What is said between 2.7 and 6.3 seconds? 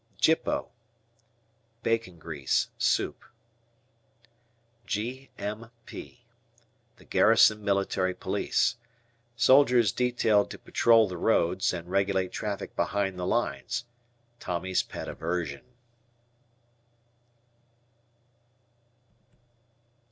soup. G.M.P.